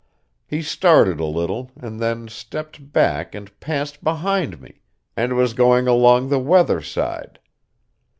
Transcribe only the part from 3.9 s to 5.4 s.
behind me, and